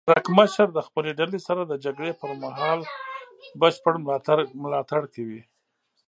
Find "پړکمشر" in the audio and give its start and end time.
0.07-0.67